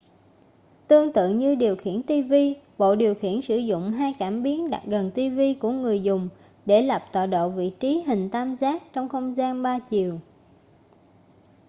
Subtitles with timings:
[0.87, 4.69] tương tự như điều khiển ti vi bộ điều khiển sử dụng hai cảm biến
[4.69, 6.29] đặt gần ti vi của người dùng
[6.65, 10.19] để lập tọa độ vị trí hình tam giác trong không gian ba chiều